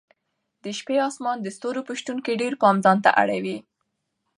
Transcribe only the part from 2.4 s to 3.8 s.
ډېر پام ځانته اړوي.